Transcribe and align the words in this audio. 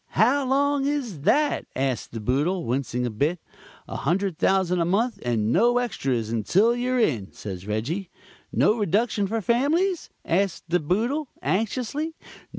'How 0.07 0.47
long 0.47 0.87
is 0.87 1.19
that?' 1.19 1.67
asks 1.75 2.07
De 2.07 2.19
Boodle, 2.19 2.65
wincing 2.65 3.05
a 3.05 3.11
bit. 3.11 3.39
'A 3.87 3.97
hundred 3.97 4.39
thousand 4.39 4.81
a 4.81 4.83
month, 4.83 5.19
and 5.21 5.51
no 5.53 5.77
extras, 5.77 6.31
until 6.31 6.75
you're 6.75 6.97
in,' 6.99 7.31
says 7.33 7.67
Reggie. 7.67 8.09
'No 8.51 8.75
reduction 8.79 9.27
for 9.27 9.41
families?' 9.41 10.09
asks 10.25 10.63
De 10.67 10.79
Boodle, 10.79 11.27
anxiously. 11.43 12.15